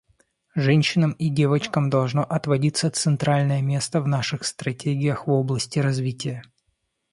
[0.55, 6.41] Женщинам и девочкам должно отводиться центральное место в наших стратегиях в области развития.